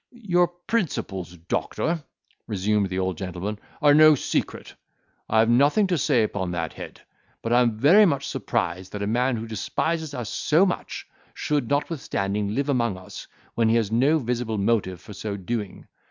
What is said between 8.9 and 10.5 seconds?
that a man who despises us